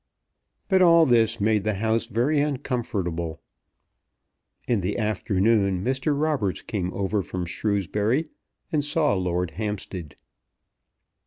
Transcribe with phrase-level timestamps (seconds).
[0.67, 3.39] But all this made the house very uncomfortable.
[4.67, 6.19] In the afternoon Mr.
[6.19, 8.27] Roberts came over from Shrewsbury,
[8.71, 10.15] and saw Lord Hampstead.